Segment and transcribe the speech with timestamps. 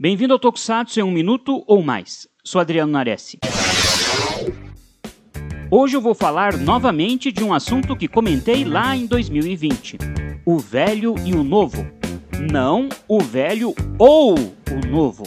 [0.00, 2.28] Bem-vindo ao Tokusatsu em um minuto ou mais.
[2.44, 3.34] Sou Adriano Nares.
[5.68, 9.98] Hoje eu vou falar novamente de um assunto que comentei lá em 2020:
[10.46, 11.84] o velho e o novo.
[12.48, 15.24] Não o velho ou o novo.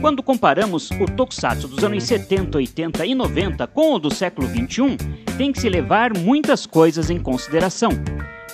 [0.00, 4.96] Quando comparamos o Tokusatsu dos anos 70, 80 e 90 com o do século 21,
[5.36, 7.90] tem que se levar muitas coisas em consideração.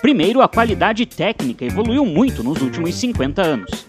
[0.01, 3.87] Primeiro, a qualidade técnica evoluiu muito nos últimos 50 anos.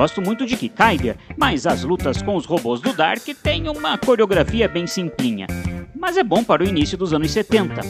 [0.00, 4.66] Gosto muito de Kikaider, mas as lutas com os robôs do Dark têm uma coreografia
[4.66, 5.46] bem simplinha.
[5.94, 7.82] Mas é bom para o início dos anos 70.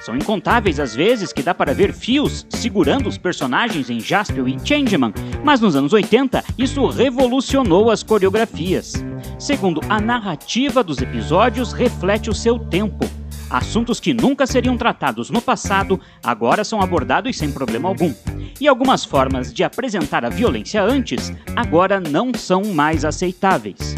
[0.00, 4.58] São incontáveis as vezes que dá para ver fios segurando os personagens em Jaspion e
[4.66, 5.12] Changeman,
[5.44, 8.94] mas nos anos 80 isso revolucionou as coreografias.
[9.38, 13.11] Segundo, a narrativa dos episódios reflete o seu tempo.
[13.52, 18.14] Assuntos que nunca seriam tratados no passado agora são abordados sem problema algum
[18.58, 23.94] e algumas formas de apresentar a violência antes agora não são mais aceitáveis.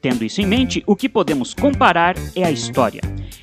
[0.00, 3.02] Tendo isso em mente, o que podemos comparar é a história.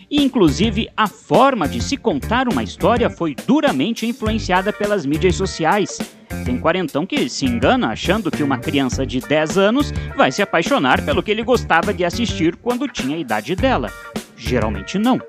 [0.10, 6.00] E, inclusive, a forma de se contar uma história foi duramente influenciada pelas mídias sociais.
[6.46, 11.06] Tem quarentão que se engana achando que uma criança de 10 anos vai se apaixonar
[11.06, 13.92] pelo que ele gostava de assistir quando tinha a idade dela.
[14.36, 15.20] Geralmente não.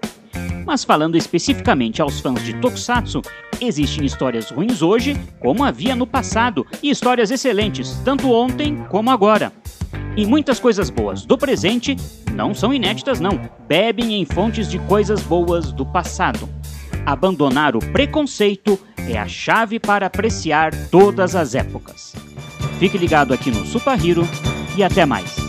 [0.66, 3.20] Mas falando especificamente aos fãs de Tokusatsu,
[3.60, 9.52] existem histórias ruins hoje, como havia no passado, e histórias excelentes, tanto ontem como agora.
[10.16, 11.96] E muitas coisas boas do presente
[12.32, 13.40] não são inéditas, não.
[13.68, 16.48] Bebem em fontes de coisas boas do passado.
[17.04, 22.14] Abandonar o preconceito é a chave para apreciar todas as épocas.
[22.78, 24.26] Fique ligado aqui no Super Hero
[24.76, 25.43] e até mais.